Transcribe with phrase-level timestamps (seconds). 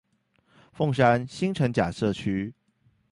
[0.75, 2.55] 鳳山新城甲社區